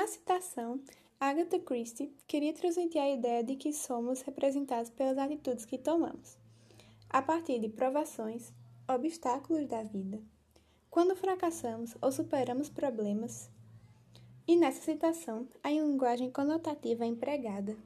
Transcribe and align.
Na 0.00 0.06
citação, 0.06 0.80
Agatha 1.20 1.58
Christie 1.58 2.10
queria 2.26 2.54
transmitir 2.54 3.02
a 3.02 3.10
ideia 3.10 3.44
de 3.44 3.54
que 3.54 3.70
somos 3.70 4.22
representados 4.22 4.88
pelas 4.88 5.18
atitudes 5.18 5.66
que 5.66 5.76
tomamos, 5.76 6.38
a 7.10 7.20
partir 7.20 7.58
de 7.58 7.68
provações, 7.68 8.50
obstáculos 8.88 9.66
da 9.66 9.82
vida, 9.82 10.18
quando 10.88 11.14
fracassamos 11.14 11.94
ou 12.00 12.10
superamos 12.10 12.70
problemas. 12.70 13.50
E 14.48 14.56
nessa 14.56 14.80
citação, 14.80 15.46
a 15.62 15.68
linguagem 15.68 16.30
conotativa 16.30 17.04
é 17.04 17.08
empregada. 17.08 17.76